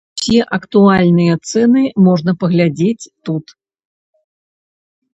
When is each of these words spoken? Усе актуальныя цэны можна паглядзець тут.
Усе 0.19 0.37
актуальныя 0.57 1.33
цэны 1.51 1.83
можна 2.09 2.31
паглядзець 2.41 3.09
тут. 3.25 3.45